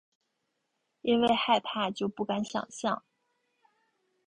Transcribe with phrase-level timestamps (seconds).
[1.01, 3.03] 因为害怕就不敢想像